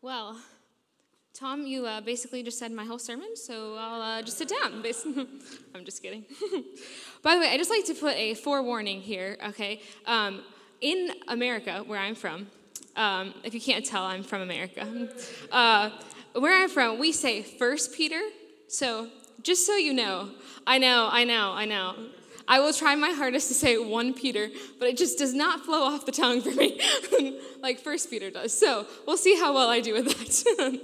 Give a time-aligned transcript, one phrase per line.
[0.00, 0.36] Well,
[1.34, 4.74] Tom, you uh, basically just said my whole sermon, so I'll uh, just sit down.
[5.74, 6.24] I'm just kidding.
[7.24, 9.82] By the way, I just like to put a forewarning here, okay?
[10.06, 10.42] Um,
[10.80, 12.46] in America, where I'm from,
[12.94, 14.86] um, if you can't tell, I'm from America.
[15.50, 15.90] Uh,
[16.34, 18.20] where I'm from, we say First Peter.
[18.68, 19.08] So
[19.42, 20.30] just so you know,
[20.64, 21.94] I know, I know, I know.
[22.50, 25.82] I will try my hardest to say 1 Peter, but it just does not flow
[25.82, 26.80] off the tongue for me
[27.62, 28.58] like First Peter does.
[28.58, 30.80] So we'll see how well I do with that.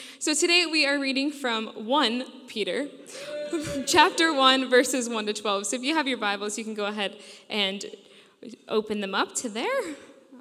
[0.18, 2.88] so today we are reading from 1 Peter,
[3.86, 5.66] chapter 1, verses 1 to 12.
[5.66, 7.16] So if you have your Bibles, you can go ahead
[7.48, 7.86] and
[8.68, 9.94] open them up to there.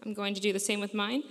[0.05, 1.23] I'm going to do the same with mine.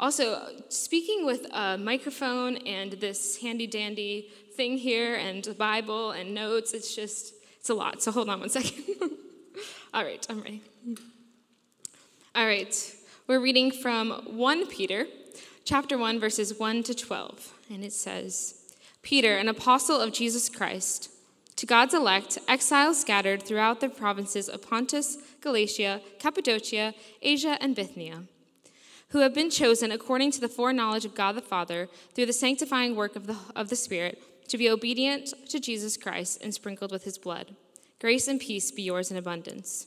[0.00, 6.72] Also, speaking with a microphone and this handy dandy thing here and Bible and notes,
[6.72, 8.72] it's just it's a lot, so hold on one second.
[9.94, 10.62] All right, I'm ready.
[12.34, 12.94] All right,
[13.26, 15.06] we're reading from 1 Peter,
[15.66, 17.52] chapter 1, verses 1 to 12.
[17.68, 21.10] And it says Peter, an apostle of Jesus Christ,
[21.56, 28.22] to God's elect, exiles scattered throughout the provinces of Pontus, Galatia, Cappadocia, Asia, and Bithynia,
[29.10, 32.96] who have been chosen according to the foreknowledge of God the Father through the sanctifying
[32.96, 37.04] work of the, of the Spirit to be obedient to Jesus Christ and sprinkled with
[37.04, 37.54] his blood.
[38.00, 39.86] Grace and peace be yours in abundance.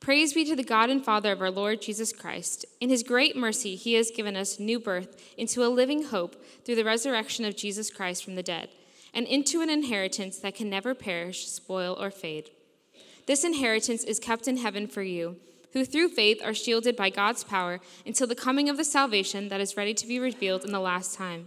[0.00, 2.64] Praise be to the God and Father of our Lord Jesus Christ.
[2.80, 6.74] In his great mercy, he has given us new birth into a living hope through
[6.74, 8.68] the resurrection of Jesus Christ from the dead,
[9.14, 12.50] and into an inheritance that can never perish, spoil, or fade.
[13.26, 15.36] This inheritance is kept in heaven for you,
[15.72, 19.60] who through faith are shielded by God's power until the coming of the salvation that
[19.60, 21.46] is ready to be revealed in the last time.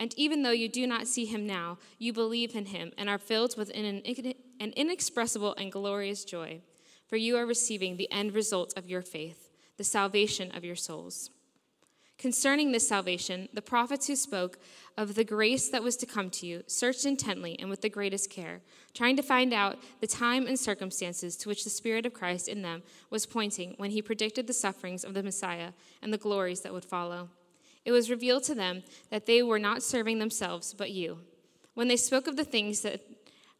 [0.00, 3.18] And even though you do not see him now, you believe in him and are
[3.18, 4.02] filled with an
[4.60, 6.62] an inexpressible and glorious joy,
[7.06, 11.30] for you are receiving the end result of your faith, the salvation of your souls.
[12.18, 14.58] Concerning this salvation, the prophets who spoke
[14.96, 18.28] of the grace that was to come to you searched intently and with the greatest
[18.28, 18.60] care,
[18.92, 22.60] trying to find out the time and circumstances to which the Spirit of Christ in
[22.60, 25.72] them was pointing when he predicted the sufferings of the Messiah
[26.02, 27.30] and the glories that would follow.
[27.84, 31.18] It was revealed to them that they were not serving themselves, but you.
[31.74, 33.00] When they spoke of the things that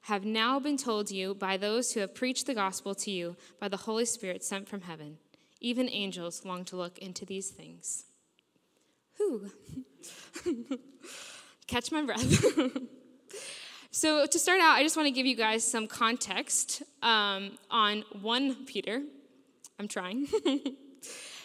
[0.03, 3.69] have now been told you by those who have preached the gospel to you by
[3.69, 5.19] the Holy Spirit sent from heaven.
[5.61, 8.05] Even angels long to look into these things.
[9.17, 9.51] Whew.
[11.67, 12.45] Catch my breath.
[13.91, 18.05] so, to start out, I just want to give you guys some context um, on
[18.23, 19.03] 1 Peter.
[19.79, 20.27] I'm trying.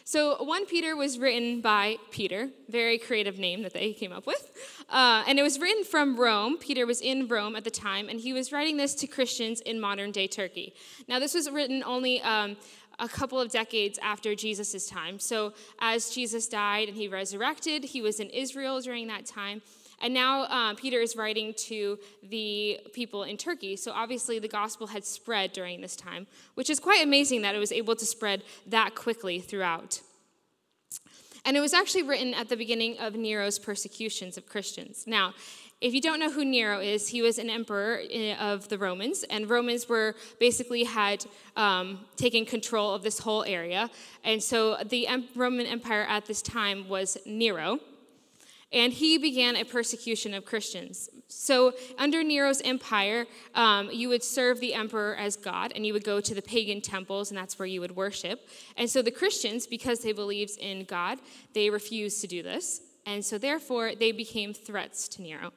[0.07, 4.51] So 1 Peter was written by Peter, very creative name that they came up with.
[4.87, 6.59] Uh, and it was written from Rome.
[6.59, 9.81] Peter was in Rome at the time, and he was writing this to Christians in
[9.81, 10.75] modern day Turkey.
[11.07, 12.55] Now, this was written only um,
[12.99, 15.17] a couple of decades after Jesus' time.
[15.17, 19.63] So, as Jesus died and he resurrected, he was in Israel during that time.
[20.01, 23.75] And now uh, Peter is writing to the people in Turkey.
[23.75, 27.59] So obviously the gospel had spread during this time, which is quite amazing that it
[27.59, 30.01] was able to spread that quickly throughout.
[31.45, 35.05] And it was actually written at the beginning of Nero's persecutions of Christians.
[35.05, 35.33] Now,
[35.81, 39.23] if you don't know who Nero is, he was an emperor eh, of the Romans,
[39.29, 41.25] and Romans were basically had
[41.55, 43.91] um, taken control of this whole area.
[44.23, 47.79] And so the Roman Empire at this time was Nero
[48.71, 51.09] and he began a persecution of Christians.
[51.27, 56.03] So, under Nero's empire, um, you would serve the emperor as God, and you would
[56.03, 58.47] go to the pagan temples, and that's where you would worship.
[58.77, 61.19] And so, the Christians, because they believed in God,
[61.53, 62.81] they refused to do this.
[63.05, 65.51] And so, therefore, they became threats to Nero.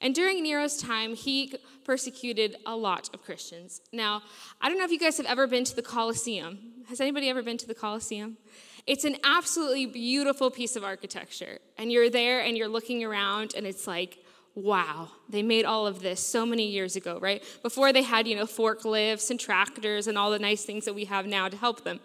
[0.00, 3.80] And during Nero's time, he persecuted a lot of Christians.
[3.92, 4.22] Now,
[4.60, 6.58] I don't know if you guys have ever been to the Colosseum.
[6.88, 8.36] Has anybody ever been to the Colosseum?
[8.86, 11.58] It's an absolutely beautiful piece of architecture.
[11.78, 14.18] And you're there and you're looking around, and it's like,
[14.54, 17.42] wow, they made all of this so many years ago, right?
[17.62, 21.06] Before they had, you know, forklifts and tractors and all the nice things that we
[21.06, 22.00] have now to help them.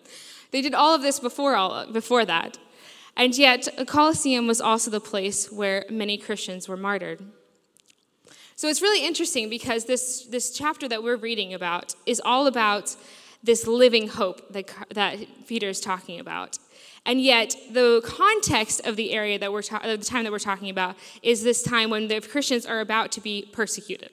[0.52, 2.58] They did all of this before all before that.
[3.16, 7.22] And yet, a Colosseum was also the place where many Christians were martyred.
[8.56, 12.96] So it's really interesting because this, this chapter that we're reading about is all about
[13.44, 15.18] this living hope that, that
[15.48, 16.58] Peter is talking about.
[17.06, 20.70] And yet, the context of the area that we're ta- the time that we're talking
[20.70, 24.12] about is this time when the Christians are about to be persecuted.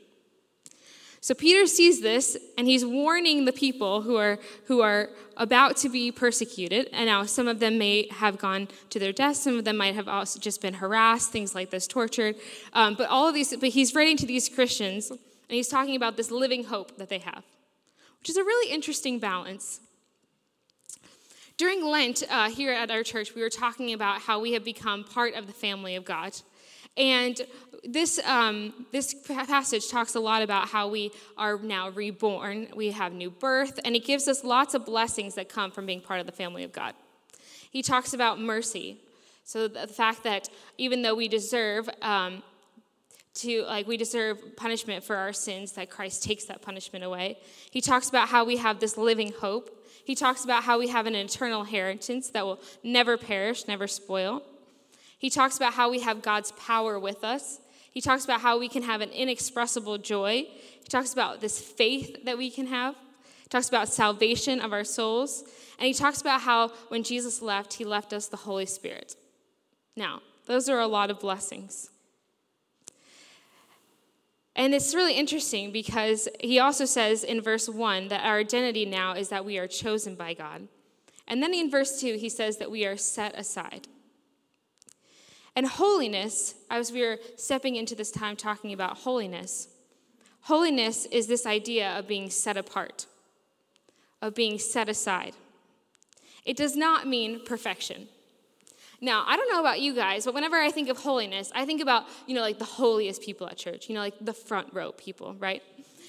[1.27, 5.89] So Peter sees this and he's warning the people who are who are about to
[5.89, 6.89] be persecuted.
[6.93, 9.35] And now some of them may have gone to their death.
[9.35, 12.37] Some of them might have also just been harassed, things like this, tortured.
[12.73, 15.19] Um, but all of these, but he's writing to these Christians and
[15.49, 17.43] he's talking about this living hope that they have,
[18.21, 19.81] which is a really interesting balance.
[21.59, 25.05] During Lent uh, here at our church, we were talking about how we have become
[25.05, 26.37] part of the family of God.
[26.99, 27.41] And
[27.83, 33.13] this, um, this passage talks a lot about how we are now reborn, we have
[33.15, 36.27] new birth, and it gives us lots of blessings that come from being part of
[36.27, 36.95] the family of God.
[37.71, 39.01] He talks about mercy.
[39.45, 42.43] So the fact that even though we deserve um,
[43.37, 47.39] to, like, we deserve punishment for our sins, that Christ takes that punishment away.
[47.71, 49.71] He talks about how we have this living hope.
[50.07, 54.41] He talks about how we have an eternal inheritance that will never perish, never spoil.
[55.19, 57.59] He talks about how we have God's power with us.
[57.91, 60.47] He talks about how we can have an inexpressible joy.
[60.81, 62.95] He talks about this faith that we can have.
[63.43, 65.43] He talks about salvation of our souls.
[65.77, 69.17] And he talks about how when Jesus left, he left us the Holy Spirit.
[69.97, 71.91] Now, those are a lot of blessings.
[74.57, 79.13] And it's really interesting because he also says in verse 1 that our identity now
[79.13, 80.67] is that we are chosen by God.
[81.29, 83.87] And then in verse 2, he says that we are set aside.
[85.55, 89.69] And holiness, as we are stepping into this time talking about holiness,
[90.43, 93.07] holiness is this idea of being set apart,
[94.23, 95.35] of being set aside.
[96.47, 98.09] It does not mean perfection.
[99.01, 101.83] Now, I don't know about you guys, but whenever I think of holiness, I think
[101.83, 104.93] about, you know, like the holiest people at church, you know, like the front row
[104.93, 105.63] people, right?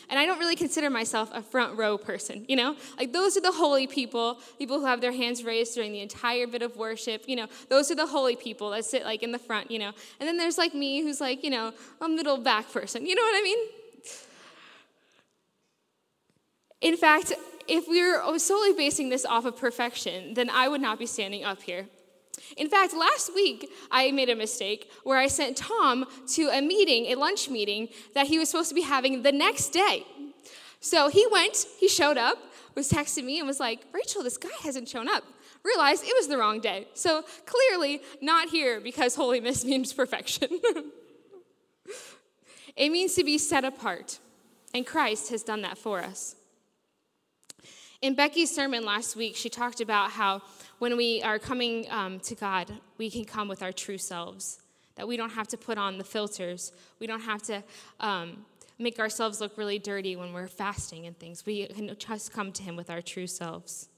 [0.09, 2.77] And I don't really consider myself a front row person, you know?
[2.97, 6.47] Like those are the holy people, people who have their hands raised during the entire
[6.47, 9.39] bit of worship, you know, those are the holy people that sit like in the
[9.39, 9.91] front, you know?
[10.19, 13.05] And then there's like me who's like, you know, a middle back person.
[13.05, 13.57] You know what I mean?
[16.79, 17.33] In fact,
[17.67, 21.43] if we were solely basing this off of perfection, then I would not be standing
[21.43, 21.87] up here.
[22.55, 27.07] In fact, last week I made a mistake where I sent Tom to a meeting,
[27.07, 30.05] a lunch meeting that he was supposed to be having the next day.
[30.79, 32.37] So he went, he showed up,
[32.75, 35.23] was texting me, and was like, Rachel, this guy hasn't shown up.
[35.63, 36.87] Realized it was the wrong day.
[36.93, 40.47] So clearly not here because holiness means perfection.
[42.75, 44.19] it means to be set apart,
[44.73, 46.35] and Christ has done that for us.
[48.01, 50.43] In Becky's sermon last week, she talked about how
[50.79, 54.59] when we are coming um, to God, we can come with our true selves.
[54.95, 56.71] That we don't have to put on the filters.
[56.99, 57.63] We don't have to
[57.99, 58.45] um,
[58.79, 61.45] make ourselves look really dirty when we're fasting and things.
[61.45, 63.89] We can just come to Him with our true selves.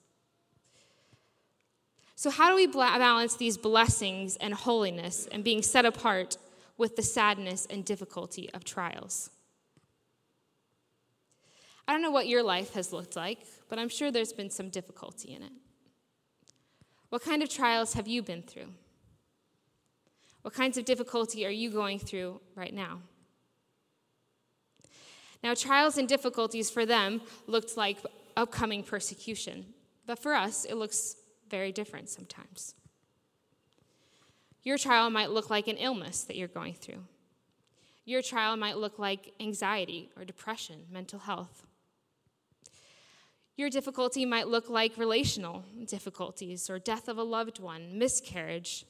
[2.16, 6.38] So, how do we balance these blessings and holiness and being set apart
[6.78, 9.30] with the sadness and difficulty of trials?
[11.88, 13.40] I don't know what your life has looked like,
[13.70, 15.52] but I'm sure there's been some difficulty in it.
[17.10, 18.70] What kind of trials have you been through?
[20.42, 23.02] What kinds of difficulty are you going through right now?
[25.44, 27.98] Now, trials and difficulties for them looked like
[28.36, 29.66] upcoming persecution,
[30.06, 31.16] but for us, it looks
[31.50, 32.76] very different sometimes.
[34.64, 37.04] Your trial might look like an illness that you're going through.
[38.06, 41.66] Your trial might look like anxiety or depression, mental health.
[43.60, 48.86] Your difficulty might look like relational difficulties or death of a loved one, miscarriage,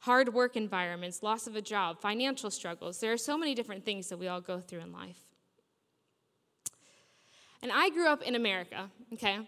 [0.00, 3.00] hard work environments, loss of a job, financial struggles.
[3.00, 5.16] There are so many different things that we all go through in life.
[7.62, 9.38] And I grew up in America, okay?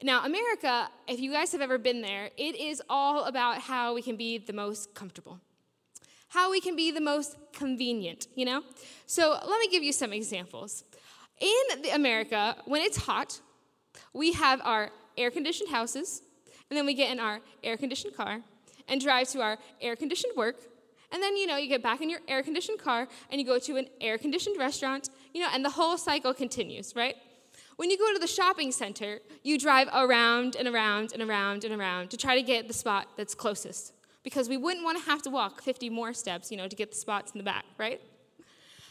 [0.00, 4.02] Now, America, if you guys have ever been there, it is all about how we
[4.02, 5.40] can be the most comfortable,
[6.28, 8.62] how we can be the most convenient, you know?
[9.06, 10.84] So let me give you some examples.
[11.40, 13.40] In America, when it's hot,
[14.12, 16.22] we have our air conditioned houses,
[16.70, 18.40] and then we get in our air conditioned car
[18.88, 20.56] and drive to our air conditioned work.
[21.10, 23.58] And then, you know, you get back in your air conditioned car and you go
[23.58, 27.16] to an air conditioned restaurant, you know, and the whole cycle continues, right?
[27.76, 31.72] When you go to the shopping center, you drive around and around and around and
[31.72, 35.22] around to try to get the spot that's closest because we wouldn't want to have
[35.22, 38.00] to walk 50 more steps, you know, to get the spots in the back, right?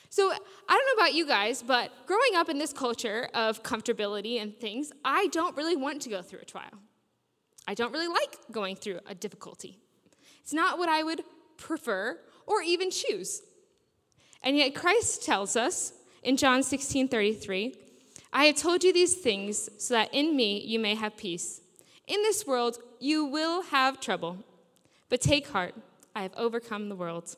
[0.09, 0.35] So, I
[0.73, 4.91] don't know about you guys, but growing up in this culture of comfortability and things,
[5.03, 6.79] I don't really want to go through a trial.
[7.67, 9.77] I don't really like going through a difficulty.
[10.41, 11.23] It's not what I would
[11.57, 13.41] prefer or even choose.
[14.41, 17.75] And yet, Christ tells us in John 16 33,
[18.31, 21.61] I have told you these things so that in me you may have peace.
[22.07, 24.37] In this world you will have trouble,
[25.09, 25.75] but take heart,
[26.15, 27.35] I have overcome the world.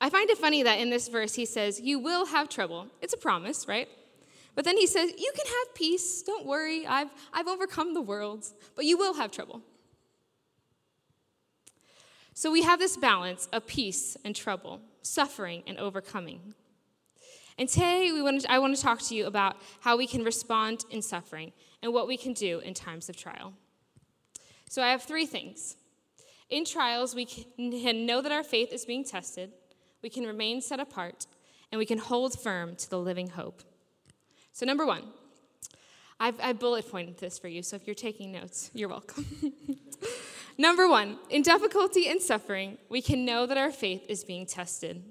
[0.00, 2.86] I find it funny that in this verse he says, You will have trouble.
[3.02, 3.88] It's a promise, right?
[4.54, 6.22] But then he says, You can have peace.
[6.22, 6.86] Don't worry.
[6.86, 9.62] I've, I've overcome the world, but you will have trouble.
[12.34, 16.54] So we have this balance of peace and trouble, suffering and overcoming.
[17.58, 20.22] And today we want to, I want to talk to you about how we can
[20.22, 21.52] respond in suffering
[21.82, 23.54] and what we can do in times of trial.
[24.68, 25.76] So I have three things.
[26.50, 29.50] In trials, we can know that our faith is being tested,
[30.02, 31.26] we can remain set apart,
[31.70, 33.62] and we can hold firm to the living hope.
[34.52, 35.04] So, number one,
[36.20, 39.26] I've, I bullet pointed this for you, so if you're taking notes, you're welcome.
[40.58, 45.02] number one, in difficulty and suffering, we can know that our faith is being tested.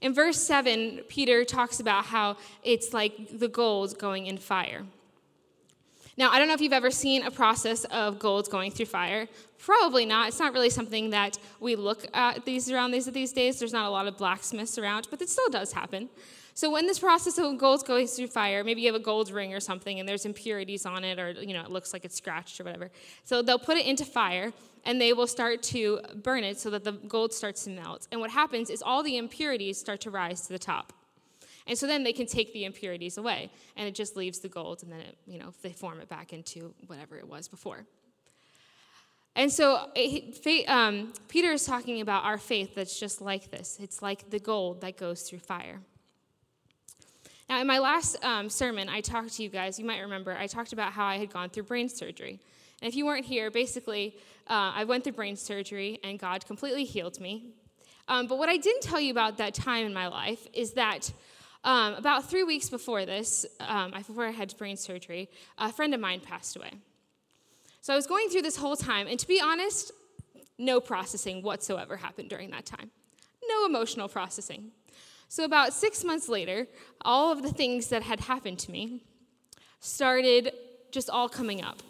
[0.00, 4.84] In verse 7, Peter talks about how it's like the gold going in fire.
[6.18, 9.28] Now, I don't know if you've ever seen a process of gold going through fire.
[9.58, 10.28] Probably not.
[10.28, 13.58] It's not really something that we look at these around these these days.
[13.58, 16.08] There's not a lot of blacksmiths around, but it still does happen.
[16.54, 19.52] So when this process of gold goes through fire, maybe you have a gold ring
[19.52, 22.58] or something and there's impurities on it or you know it looks like it's scratched
[22.58, 22.90] or whatever.
[23.24, 24.54] So they'll put it into fire
[24.86, 28.08] and they will start to burn it so that the gold starts to melt.
[28.10, 30.94] And what happens is all the impurities start to rise to the top.
[31.66, 34.82] And so then they can take the impurities away, and it just leaves the gold,
[34.82, 37.84] and then it, you know they form it back into whatever it was before.
[39.34, 43.76] And so it, um, Peter is talking about our faith that's just like this.
[43.80, 45.80] It's like the gold that goes through fire.
[47.48, 50.46] Now, in my last um, sermon, I talked to you guys, you might remember, I
[50.46, 52.40] talked about how I had gone through brain surgery.
[52.80, 54.16] And if you weren't here, basically,
[54.48, 57.50] uh, I went through brain surgery and God completely healed me.
[58.08, 61.12] Um, but what I didn't tell you about that time in my life is that
[61.66, 66.00] um, about three weeks before this, um, before I had brain surgery, a friend of
[66.00, 66.70] mine passed away.
[67.82, 69.90] So I was going through this whole time, and to be honest,
[70.58, 72.90] no processing whatsoever happened during that time.
[73.48, 74.70] No emotional processing.
[75.28, 76.68] So about six months later,
[77.02, 79.02] all of the things that had happened to me
[79.80, 80.52] started
[80.92, 81.82] just all coming up,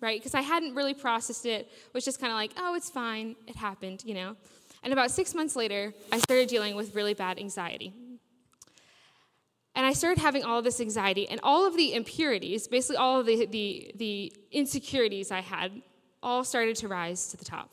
[0.00, 0.20] right?
[0.20, 3.56] Because I hadn't really processed it, was just kind of like, oh, it's fine, it
[3.56, 4.36] happened, you know.
[4.84, 7.92] And about six months later, I started dealing with really bad anxiety.
[9.74, 13.26] And I started having all this anxiety and all of the impurities, basically all of
[13.26, 15.82] the, the, the insecurities I had,
[16.22, 17.72] all started to rise to the top.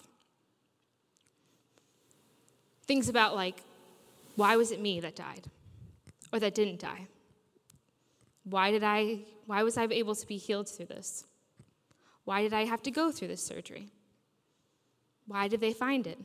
[2.87, 3.57] Things about like,
[4.35, 5.45] why was it me that died
[6.33, 7.07] or that didn't die?
[8.43, 11.25] Why did I why was I able to be healed through this?
[12.23, 13.89] Why did I have to go through this surgery?
[15.27, 16.17] Why did they find it?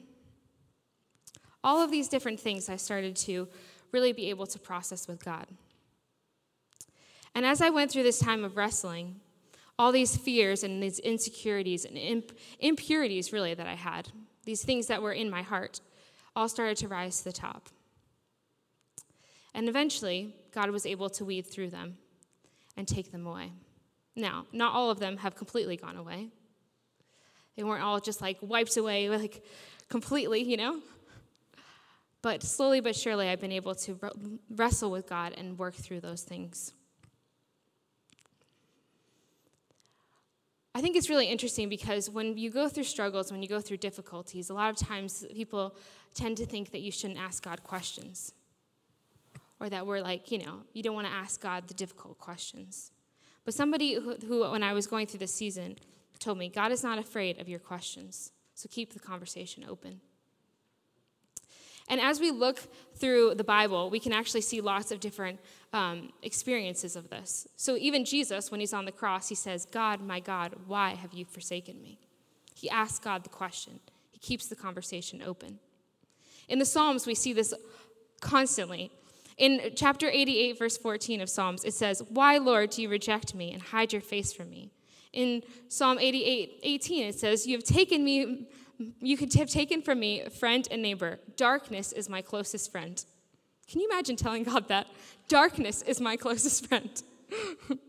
[1.64, 3.48] All of these different things I started to
[3.92, 5.46] really be able to process with God.
[7.36, 9.20] And as I went through this time of wrestling,
[9.78, 14.08] all these fears and these insecurities and imp- impurities, really, that I had,
[14.46, 15.82] these things that were in my heart,
[16.34, 17.68] all started to rise to the top.
[19.54, 21.98] And eventually, God was able to weed through them
[22.74, 23.52] and take them away.
[24.16, 26.30] Now, not all of them have completely gone away.
[27.54, 29.44] They weren't all just like wiped away, like
[29.90, 30.80] completely, you know?
[32.22, 34.00] But slowly but surely, I've been able to
[34.48, 36.72] wrestle with God and work through those things.
[40.76, 43.78] I think it's really interesting because when you go through struggles, when you go through
[43.78, 45.74] difficulties, a lot of times people
[46.12, 48.34] tend to think that you shouldn't ask God questions.
[49.58, 52.92] Or that we're like, you know, you don't want to ask God the difficult questions.
[53.46, 55.76] But somebody who, who, when I was going through this season,
[56.18, 58.32] told me, God is not afraid of your questions.
[58.52, 60.02] So keep the conversation open.
[61.88, 62.60] And as we look
[62.96, 65.38] through the Bible, we can actually see lots of different
[65.72, 67.46] um, experiences of this.
[67.56, 71.12] So even Jesus, when he's on the cross, he says, God, my God, why have
[71.12, 71.98] you forsaken me?
[72.54, 75.58] He asks God the question, he keeps the conversation open.
[76.48, 77.52] In the Psalms, we see this
[78.20, 78.90] constantly.
[79.36, 83.52] In chapter 88, verse 14 of Psalms, it says, Why, Lord, do you reject me
[83.52, 84.70] and hide your face from me?
[85.12, 88.46] In Psalm 88, 18, it says, You have taken me
[89.00, 91.18] you could have taken from me friend and neighbor.
[91.36, 93.04] Darkness is my closest friend.
[93.68, 94.86] Can you imagine telling God that?
[95.28, 97.02] Darkness is my closest friend.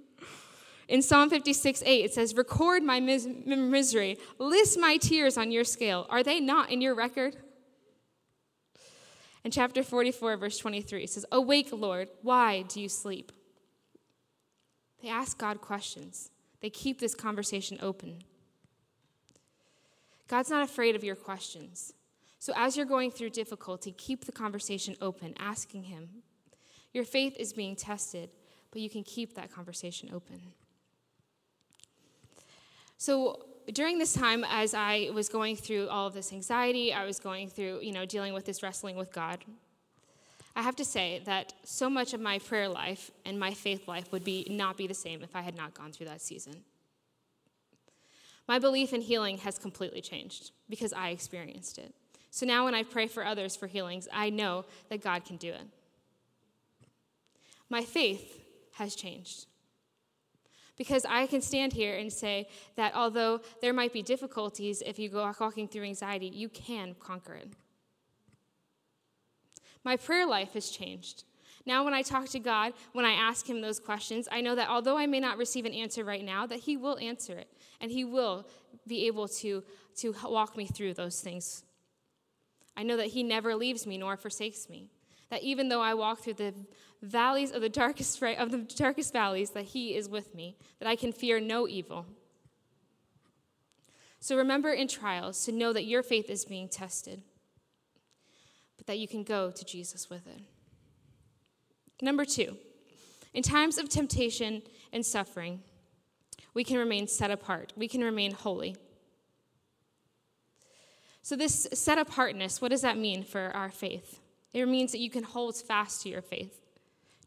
[0.87, 5.65] In Psalm 56, 8, it says, Record my mis- misery, list my tears on your
[5.65, 6.07] scale.
[6.09, 7.35] Are they not in your record?
[9.43, 13.33] In chapter 44, verse 23, it says, Awake, Lord, why do you sleep?
[15.01, 18.23] They ask God questions, they keep this conversation open.
[20.27, 21.93] God's not afraid of your questions.
[22.39, 26.09] So as you're going through difficulty, keep the conversation open, asking Him.
[26.93, 28.29] Your faith is being tested,
[28.71, 30.41] but you can keep that conversation open.
[32.97, 37.19] So during this time, as I was going through all of this anxiety, I was
[37.19, 39.43] going through, you know, dealing with this wrestling with God.
[40.55, 44.11] I have to say that so much of my prayer life and my faith life
[44.11, 46.63] would be not be the same if I had not gone through that season.
[48.47, 51.93] My belief in healing has completely changed because I experienced it.
[52.31, 55.49] So now when I pray for others for healings, I know that God can do
[55.49, 55.67] it.
[57.69, 58.39] My faith
[58.73, 59.47] has changed.
[60.77, 65.09] Because I can stand here and say that although there might be difficulties if you
[65.09, 67.49] go walking through anxiety, you can conquer it.
[69.83, 71.23] My prayer life has changed.
[71.65, 74.69] Now, when I talk to God, when I ask Him those questions, I know that
[74.69, 77.91] although I may not receive an answer right now, that He will answer it and
[77.91, 78.47] He will
[78.85, 79.63] be able to,
[79.97, 81.63] to walk me through those things.
[82.75, 84.89] I know that He never leaves me nor forsakes me.
[85.29, 86.53] That even though I walk through the
[87.01, 90.95] valleys of the darkest of the darkest valleys, that He is with me, that I
[90.95, 92.05] can fear no evil.
[94.19, 97.21] So remember in trials to know that your faith is being tested,
[98.77, 100.41] but that you can go to Jesus with it.
[102.01, 102.57] Number two,
[103.33, 105.61] in times of temptation and suffering,
[106.57, 107.71] we can remain set apart.
[107.77, 108.75] We can remain holy.
[111.21, 114.19] So, this set apartness, what does that mean for our faith?
[114.53, 116.59] It means that you can hold fast to your faith,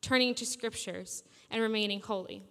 [0.00, 2.42] turning to scriptures and remaining holy.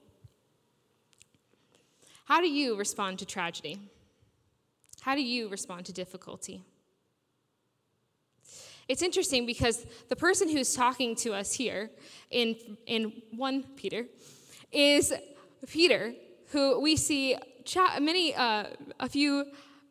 [2.24, 3.78] How do you respond to tragedy?
[5.02, 6.64] How do you respond to difficulty?
[8.88, 11.90] It's interesting because the person who's talking to us here
[12.32, 12.56] in,
[12.86, 14.06] in 1 Peter
[14.72, 15.12] is
[15.68, 16.14] Peter,
[16.50, 17.36] who we see
[18.00, 18.66] many, uh,
[19.00, 19.46] a few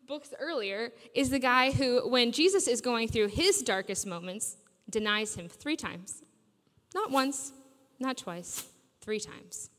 [0.06, 4.56] books earlier, is the guy who, when Jesus is going through his darkest moments,
[4.90, 6.22] denies him three times.
[6.94, 7.52] Not once,
[8.00, 8.66] not twice,
[9.00, 9.70] three times.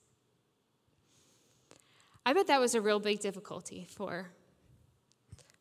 [2.26, 4.30] I bet that was a real big difficulty for,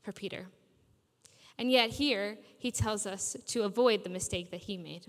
[0.02, 0.46] for Peter.
[1.56, 5.06] And yet, here, he tells us to avoid the mistake that he made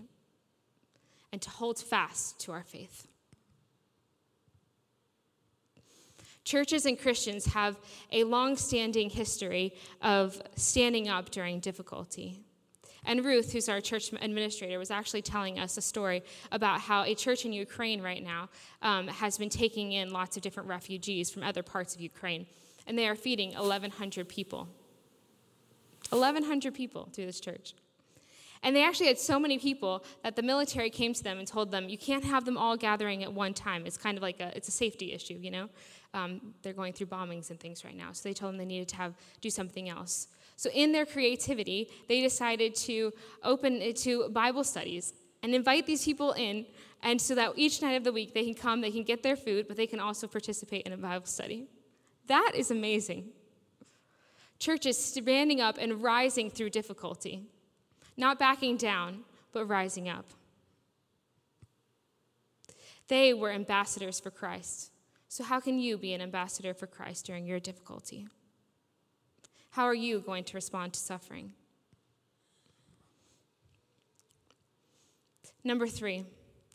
[1.31, 3.08] and to hold fast to our faith.
[6.49, 7.77] Churches and Christians have
[8.11, 9.71] a long standing history
[10.01, 12.39] of standing up during difficulty.
[13.05, 17.13] And Ruth, who's our church administrator, was actually telling us a story about how a
[17.13, 18.49] church in Ukraine right now
[18.81, 22.47] um, has been taking in lots of different refugees from other parts of Ukraine.
[22.87, 24.67] And they are feeding 1,100 people.
[26.09, 27.75] 1,100 people through this church.
[28.61, 31.71] And they actually had so many people that the military came to them and told
[31.71, 33.85] them, you can't have them all gathering at one time.
[33.85, 35.69] It's kind of like a, it's a safety issue, you know?
[36.13, 38.11] Um, they're going through bombings and things right now.
[38.11, 40.27] So they told them they needed to have, do something else.
[40.57, 46.03] So in their creativity, they decided to open it to Bible studies and invite these
[46.03, 46.65] people in.
[47.01, 49.37] And so that each night of the week they can come, they can get their
[49.37, 51.67] food, but they can also participate in a Bible study.
[52.27, 53.29] That is amazing
[54.59, 57.43] churches standing up and rising through difficulty,
[58.19, 59.21] not backing down,
[59.53, 60.25] but rising up.
[63.07, 64.91] They were ambassadors for Christ.
[65.29, 68.27] So, how can you be an ambassador for Christ during your difficulty?
[69.71, 71.53] How are you going to respond to suffering?
[75.63, 76.25] Number three,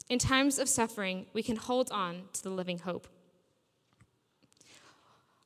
[0.09, 3.07] in times of suffering, we can hold on to the living hope.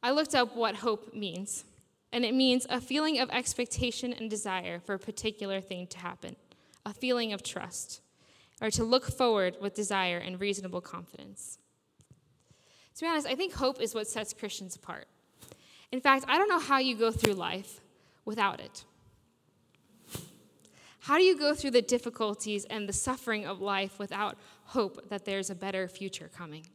[0.03, 1.65] I looked up what hope means
[2.13, 6.37] and it means a feeling of expectation and desire for a particular thing to happen,
[6.85, 8.01] a feeling of trust,
[8.61, 11.59] or to look forward with desire and reasonable confidence.
[12.97, 15.07] To be honest, I think hope is what sets Christians apart.
[15.93, 17.81] In fact, I don't know how you go through life
[18.25, 18.85] without it.
[21.01, 25.25] How do you go through the difficulties and the suffering of life without hope that
[25.25, 26.67] there's a better future coming?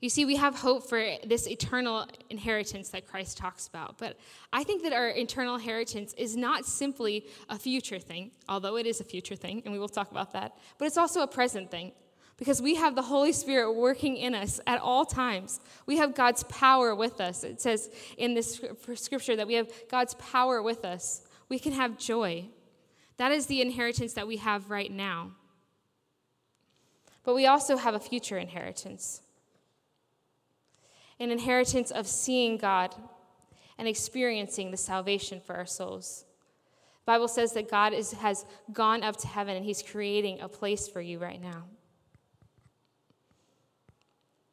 [0.00, 3.96] You see, we have hope for this eternal inheritance that Christ talks about.
[3.96, 4.18] But
[4.52, 9.00] I think that our eternal inheritance is not simply a future thing, although it is
[9.00, 11.92] a future thing, and we will talk about that, but it's also a present thing.
[12.36, 15.58] Because we have the Holy Spirit working in us at all times.
[15.86, 17.42] We have God's power with us.
[17.44, 18.60] It says in this
[18.96, 21.22] scripture that we have God's power with us.
[21.48, 22.44] We can have joy.
[23.16, 25.30] That is the inheritance that we have right now.
[27.24, 29.22] But we also have a future inheritance
[31.18, 32.94] an inheritance of seeing God
[33.78, 36.24] and experiencing the salvation for our souls.
[37.04, 40.48] The Bible says that God is, has gone up to heaven and He's creating a
[40.48, 41.64] place for you right now.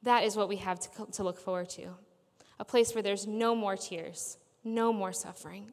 [0.03, 1.89] That is what we have to, to look forward to
[2.59, 5.71] a place where there's no more tears, no more suffering.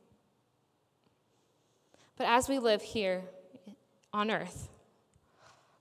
[2.16, 3.22] But as we live here
[4.12, 4.68] on earth,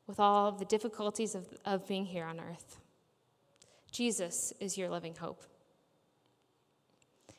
[0.08, 2.79] with all of the difficulties of, of being here on earth,
[3.92, 5.44] Jesus is your living hope.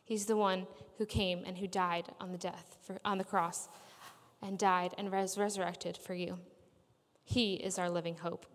[0.05, 0.67] He's the one
[0.99, 3.69] who came and who died on the death for, on the cross
[4.43, 6.39] and died and was resurrected for you.
[7.25, 8.47] He is our living hope.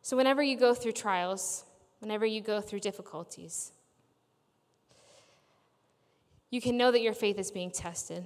[0.00, 1.64] So whenever you go through trials,
[1.98, 3.72] whenever you go through difficulties,
[6.50, 8.24] you can know that your faith is being tested,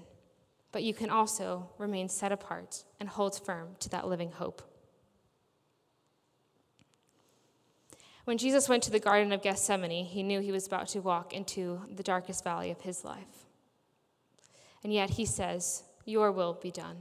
[0.73, 4.70] but you can also remain set apart and hold firm to that living hope.
[8.31, 11.35] When Jesus went to the Garden of Gethsemane, he knew he was about to walk
[11.35, 13.49] into the darkest valley of his life.
[14.85, 16.99] And yet he says, Your will be done.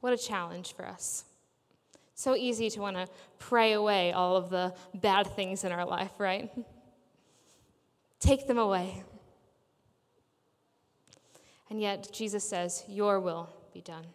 [0.00, 1.24] What a challenge for us.
[2.14, 3.06] So easy to want to
[3.38, 6.50] pray away all of the bad things in our life, right?
[8.18, 9.04] Take them away.
[11.68, 14.06] And yet, Jesus says, Your will be done.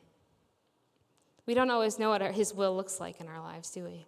[1.49, 4.05] We don't always know what His will looks like in our lives, do we?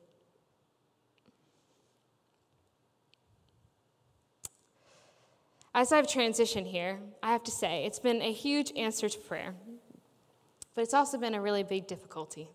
[5.74, 9.56] As I've transitioned here, I have to say, it's been a huge answer to prayer,
[10.76, 12.48] but it's also been a really big difficulty.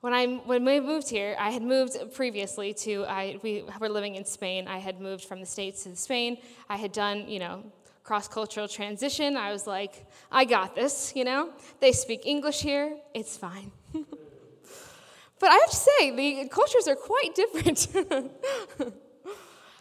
[0.00, 4.14] When, I, when we moved here, I had moved previously to, I, we were living
[4.14, 4.66] in Spain.
[4.66, 6.38] I had moved from the States to Spain.
[6.70, 7.64] I had done, you know,
[8.08, 9.36] cross cultural transition.
[9.36, 11.52] I was like, I got this, you know?
[11.78, 13.70] They speak English here, it's fine.
[13.92, 17.86] but I have to say, the cultures are quite different.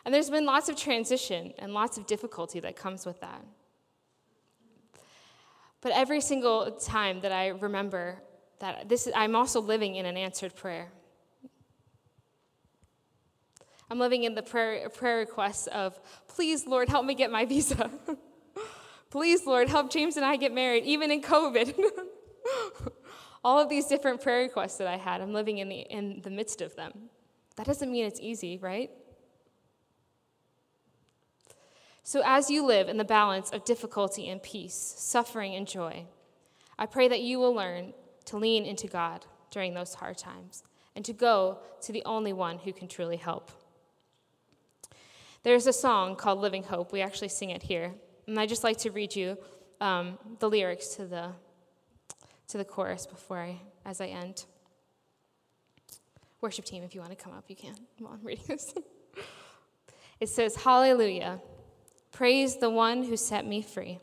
[0.03, 3.45] and there's been lots of transition and lots of difficulty that comes with that.
[5.79, 8.21] But every single time that I remember
[8.59, 10.89] that this is, I'm also living in an answered prayer.
[13.89, 15.97] I'm living in the prayer, prayer requests of,
[16.37, 17.89] please, Lord, help me get my visa.
[19.09, 21.73] please, Lord, help James and I get married, even in COVID.
[23.43, 26.29] All of these different prayer requests that I had, I'm living in the, in the
[26.29, 27.09] midst of them.
[27.55, 28.91] That doesn't mean it's easy, right?
[32.03, 36.05] So, as you live in the balance of difficulty and peace, suffering and joy,
[36.77, 37.93] I pray that you will learn
[38.25, 40.63] to lean into God during those hard times
[40.95, 43.49] and to go to the only one who can truly help.
[45.47, 46.91] There's a song called Living Hope.
[46.91, 47.93] We actually sing it here.
[48.27, 49.37] And I just like to read you
[49.79, 51.29] um, the lyrics to the,
[52.49, 54.43] to the chorus before I, as I end.
[56.41, 58.73] Worship team, if you want to come up, you can while I'm reading this.
[60.19, 61.39] it says, Hallelujah.
[62.11, 63.99] Praise the one who set me free.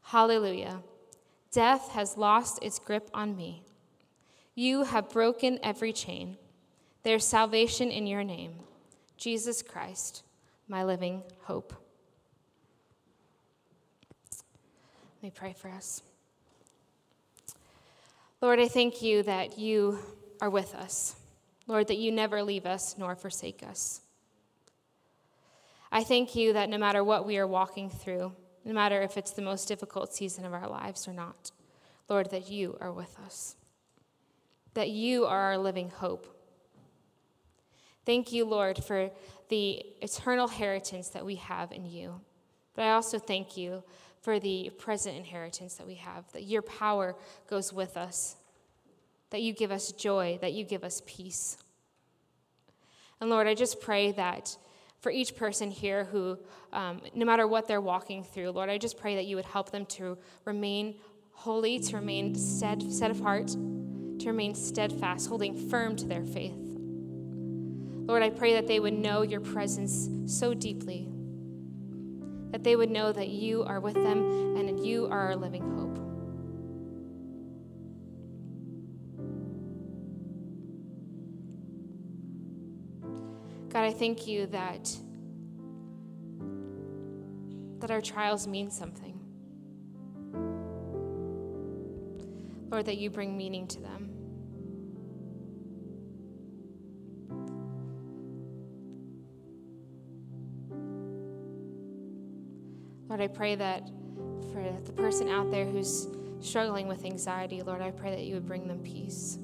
[0.00, 0.80] Hallelujah.
[1.50, 3.64] Death has lost its grip on me.
[4.54, 6.38] You have broken every chain.
[7.02, 8.54] There's salvation in your name,
[9.22, 10.24] Jesus Christ,
[10.66, 11.72] my living hope.
[14.32, 16.02] Let me pray for us.
[18.40, 20.00] Lord, I thank you that you
[20.40, 21.14] are with us.
[21.68, 24.00] Lord, that you never leave us nor forsake us.
[25.92, 28.32] I thank you that no matter what we are walking through,
[28.64, 31.52] no matter if it's the most difficult season of our lives or not.
[32.08, 33.54] Lord, that you are with us,
[34.74, 36.26] that you are our living hope.
[38.04, 39.10] Thank you, Lord, for
[39.48, 42.20] the eternal inheritance that we have in you.
[42.74, 43.82] But I also thank you
[44.20, 47.16] for the present inheritance that we have, that your power
[47.48, 48.36] goes with us,
[49.30, 51.58] that you give us joy, that you give us peace.
[53.20, 54.56] And Lord, I just pray that
[55.00, 56.38] for each person here who,
[56.72, 59.70] um, no matter what they're walking through, Lord, I just pray that you would help
[59.70, 60.96] them to remain
[61.32, 66.71] holy, to remain stead, set apart, to remain steadfast, holding firm to their faith.
[68.04, 71.08] Lord, I pray that they would know your presence so deeply,
[72.50, 75.62] that they would know that you are with them and that you are our living
[75.62, 75.98] hope.
[83.72, 84.94] God, I thank you that,
[87.80, 89.18] that our trials mean something.
[92.70, 94.11] Lord, that you bring meaning to them.
[103.12, 103.90] Lord, I pray that
[104.54, 106.08] for the person out there who's
[106.40, 109.36] struggling with anxiety, Lord, I pray that you would bring them peace.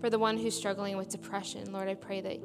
[0.00, 2.40] For the one who's struggling with depression, Lord, I pray that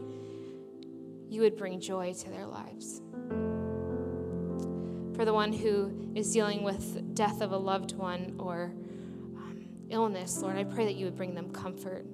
[1.32, 3.02] you would bring joy to their lives.
[5.16, 8.72] For the one who is dealing with death of a loved one or
[9.36, 12.06] um, illness, Lord, I pray that you would bring them comfort.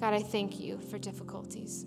[0.00, 1.84] God, I thank you for difficulties.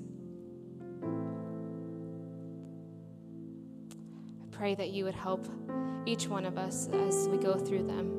[4.41, 5.47] I pray that you would help
[6.05, 8.11] each one of us as we go through them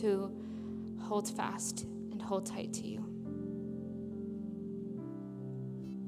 [0.00, 0.30] to
[1.00, 2.98] hold fast and hold tight to you,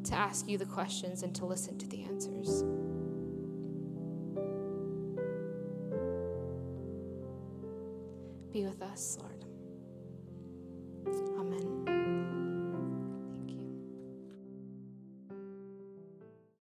[0.05, 2.63] to ask you the questions and to listen to the answers.
[8.53, 9.52] Be with us, Lord.